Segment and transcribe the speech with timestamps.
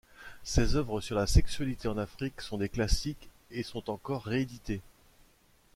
[0.43, 4.81] Ses œuvres sur la sexualité en Afrique sont des classiques et sont encore rééditées.